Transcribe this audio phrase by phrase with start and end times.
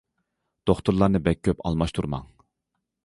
[0.69, 2.25] دوختۇرلارنى بەك كۆپ ئالماشتۇرماڭ.